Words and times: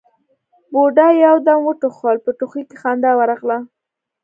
بوډا 0.71 1.07
يو 1.25 1.35
دم 1.47 1.59
وټوخل، 1.65 2.15
په 2.25 2.31
ټوخي 2.39 2.61
کې 2.69 2.75
خندا 2.81 3.11
ورغله: 3.15 3.57